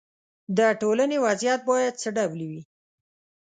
د 0.57 0.59
ټولنې 0.81 1.17
وضعیت 1.25 1.59
باید 1.69 1.93
څه 2.01 2.09
ډول 2.17 2.39
وي. 2.49 2.61